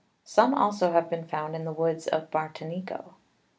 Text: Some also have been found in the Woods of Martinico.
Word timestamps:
Some 0.23 0.55
also 0.55 0.93
have 0.93 1.11
been 1.11 1.27
found 1.27 1.55
in 1.55 1.63
the 1.63 1.71
Woods 1.71 2.07
of 2.07 2.31
Martinico. 2.31 3.13